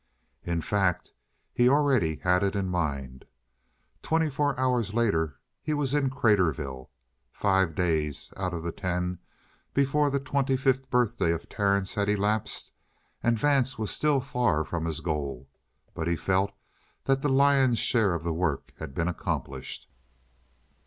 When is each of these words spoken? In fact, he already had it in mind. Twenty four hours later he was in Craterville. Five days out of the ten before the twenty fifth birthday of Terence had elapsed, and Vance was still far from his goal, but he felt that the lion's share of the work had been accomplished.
In 0.43 0.61
fact, 0.61 1.11
he 1.53 1.69
already 1.69 2.15
had 2.15 2.41
it 2.41 2.55
in 2.55 2.69
mind. 2.69 3.23
Twenty 4.01 4.31
four 4.31 4.59
hours 4.59 4.95
later 4.95 5.39
he 5.61 5.75
was 5.75 5.93
in 5.93 6.09
Craterville. 6.09 6.89
Five 7.31 7.75
days 7.75 8.33
out 8.35 8.51
of 8.51 8.63
the 8.63 8.71
ten 8.71 9.19
before 9.75 10.09
the 10.09 10.19
twenty 10.19 10.57
fifth 10.57 10.89
birthday 10.89 11.31
of 11.31 11.47
Terence 11.49 11.93
had 11.93 12.09
elapsed, 12.09 12.71
and 13.21 13.37
Vance 13.37 13.77
was 13.77 13.91
still 13.91 14.19
far 14.19 14.63
from 14.65 14.85
his 14.85 15.01
goal, 15.01 15.47
but 15.93 16.07
he 16.07 16.15
felt 16.15 16.51
that 17.03 17.21
the 17.21 17.29
lion's 17.29 17.77
share 17.77 18.15
of 18.15 18.23
the 18.23 18.33
work 18.33 18.73
had 18.79 18.95
been 18.95 19.07
accomplished. 19.07 19.87